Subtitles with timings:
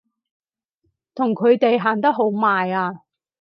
[1.13, 3.03] 同佢哋行得好埋啊！